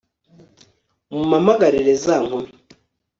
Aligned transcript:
mumpamagarire 1.11 1.93
za 2.03 2.15
nkumi 2.23 2.49